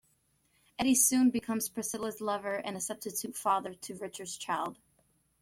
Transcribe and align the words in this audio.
Eddy 0.79 0.95
soon 0.95 1.29
becomes 1.29 1.69
Priscilla's 1.69 2.21
lover 2.21 2.55
and 2.55 2.75
a 2.75 2.81
substitute 2.81 3.35
father 3.35 3.75
to 3.75 3.93
Richard's 3.97 4.35
child. 4.35 4.79